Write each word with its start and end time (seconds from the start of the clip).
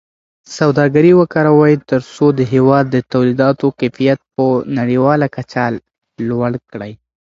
سوداګري 0.57 1.11
وکاروئ 1.19 1.73
ترڅو 1.89 2.25
د 2.39 2.41
هېواد 2.53 2.85
د 2.89 2.97
تولیداتو 3.13 3.67
کیفیت 3.79 4.19
په 4.35 4.45
نړیواله 4.77 5.25
کچه 5.35 5.65
لوړ 6.29 6.51
کړئ. 6.71 6.93